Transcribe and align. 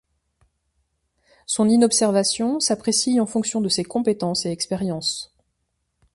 Son 1.45 1.69
inobservation 1.69 2.59
s'apprécie 2.59 3.19
en 3.19 3.27
fonction 3.27 3.61
de 3.61 3.69
ses 3.69 3.83
compétences 3.83 4.47
et 4.47 4.49
expériences. 4.49 5.31